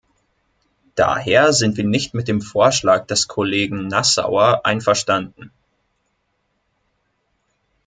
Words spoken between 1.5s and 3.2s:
sind wir nicht mit dem Vorschlag